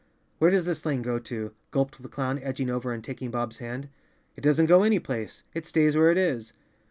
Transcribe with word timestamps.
"Where 0.39 0.49
does 0.49 0.65
this 0.65 0.83
lane 0.83 1.03
go 1.03 1.19
to?" 1.19 1.51
gulped 1.69 2.01
the 2.01 2.09
clown, 2.09 2.39
edging 2.41 2.71
over 2.71 2.91
and 2.91 3.03
taking 3.03 3.29
Bob's 3.29 3.59
hand. 3.59 3.87
"It 4.35 4.41
doesn't 4.41 4.65
go 4.65 4.81
any 4.81 4.97
place. 4.97 5.43
It 5.53 5.67
stays 5.67 5.95
where 5.95 6.09
it 6.09 6.17
is." 6.17 6.53